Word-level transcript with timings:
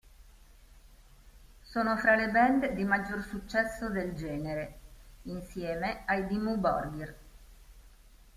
Sono 1.61 1.95
fra 1.95 2.15
le 2.15 2.29
band 2.31 2.71
di 2.71 2.83
maggior 2.85 3.21
successo 3.23 3.89
del 3.91 4.15
genere 4.15 4.79
insieme 5.25 6.01
ai 6.07 6.25
Dimmu 6.25 6.57
Borgir. 6.57 7.15